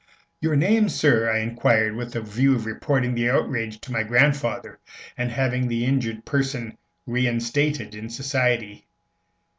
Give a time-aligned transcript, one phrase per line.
[0.41, 4.79] "Your name, Sir?' I inquired, with a view of reporting the outrage to my grandfather
[5.15, 8.87] and having the injured person re instated in society.